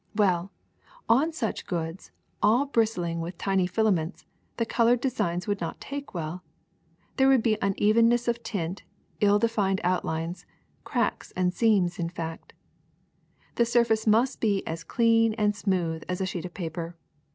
Well, 0.15 0.51
on 1.07 1.31
such 1.31 1.67
goods, 1.67 2.09
all 2.41 2.65
bristling 2.65 3.21
with 3.21 3.37
tiny 3.37 3.67
filaments, 3.67 4.25
the 4.57 4.65
colored 4.65 4.99
designs 4.99 5.45
would 5.45 5.61
not 5.61 5.79
take 5.79 6.15
well; 6.15 6.41
there 7.17 7.27
would 7.27 7.43
be 7.43 7.55
uneven 7.61 8.09
ness 8.09 8.27
of 8.27 8.41
tint, 8.41 8.81
ill 9.19 9.37
defined 9.37 9.79
outlines; 9.83 10.47
cracks 10.83 11.29
and 11.35 11.53
seams, 11.53 11.99
in 11.99 12.09
fact. 12.09 12.53
The 13.57 13.65
surface 13.67 14.07
must 14.07 14.39
be 14.41 14.65
as 14.65 14.83
clean 14.83 15.35
and 15.35 15.55
smooth 15.55 16.01
as 16.09 16.19
a 16.19 16.25
sheet 16.25 16.45
of 16.45 16.53
paper. 16.55 16.95